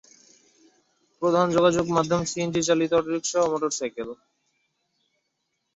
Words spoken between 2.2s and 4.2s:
CNG চালিত autorickshaw এবং motor cycle.